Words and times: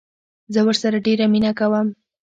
زه 0.53 0.59
ورسره 0.67 0.97
ډيره 1.05 1.25
مينه 1.33 1.51
کوم 1.59 1.87